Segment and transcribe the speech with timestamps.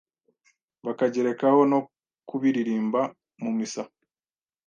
[0.85, 1.79] bakagerekaho no
[2.29, 3.01] kubiririmba
[3.43, 3.83] mu misa,